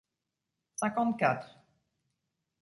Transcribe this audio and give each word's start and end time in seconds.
cinquante-quatre 0.79 1.45